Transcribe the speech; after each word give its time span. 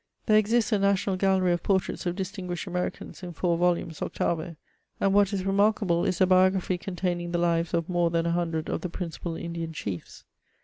There 0.25 0.35
exists 0.39 0.71
a 0.71 0.79
national 0.79 1.15
gallery 1.15 1.53
of 1.53 1.61
portraits 1.61 2.07
of 2.07 2.15
disting^shed 2.15 2.65
Americans, 2.65 3.21
in 3.21 3.33
four 3.33 3.55
volumes, 3.55 3.99
8vo.; 3.99 4.55
and 4.99 5.13
what 5.13 5.31
is 5.31 5.45
remarkable 5.45 6.05
is 6.05 6.19
a 6.19 6.25
biography 6.25 6.79
containing 6.79 7.33
the 7.33 7.37
lives 7.37 7.71
of 7.71 7.87
more 7.87 8.09
than 8.09 8.25
a 8.25 8.31
hundred 8.31 8.67
of 8.67 8.81
the 8.81 8.89
principal 8.89 9.35
Indian 9.35 9.73
chiefs. 9.73 10.25